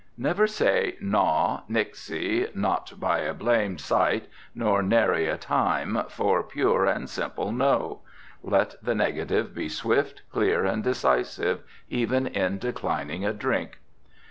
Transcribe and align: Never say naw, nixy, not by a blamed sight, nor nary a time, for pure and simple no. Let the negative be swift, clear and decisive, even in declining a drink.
Never 0.17 0.47
say 0.47 0.95
naw, 0.99 1.61
nixy, 1.69 2.49
not 2.55 2.99
by 2.99 3.19
a 3.19 3.35
blamed 3.35 3.79
sight, 3.81 4.27
nor 4.55 4.81
nary 4.81 5.27
a 5.27 5.37
time, 5.37 6.01
for 6.09 6.41
pure 6.41 6.85
and 6.87 7.07
simple 7.07 7.51
no. 7.51 7.99
Let 8.41 8.83
the 8.83 8.95
negative 8.95 9.53
be 9.53 9.69
swift, 9.69 10.23
clear 10.31 10.65
and 10.65 10.83
decisive, 10.83 11.61
even 11.87 12.25
in 12.25 12.57
declining 12.57 13.23
a 13.23 13.31
drink. 13.31 13.77